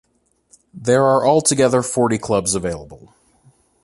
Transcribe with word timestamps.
There 0.73 1.03
are 1.05 1.23
altogether 1.27 1.83
forty 1.83 2.17
clubs 2.17 2.55
available. 2.55 3.13